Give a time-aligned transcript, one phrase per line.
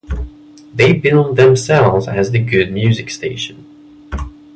[0.73, 3.67] They billed themselves as the "good music" station.